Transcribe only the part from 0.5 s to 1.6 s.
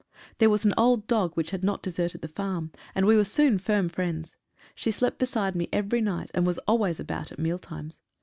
an old dog which